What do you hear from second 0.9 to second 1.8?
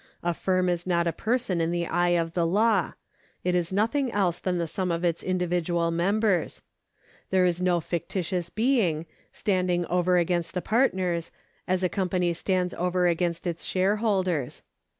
a person in